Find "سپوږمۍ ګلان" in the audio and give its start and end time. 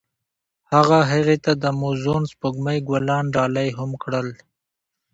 2.31-3.25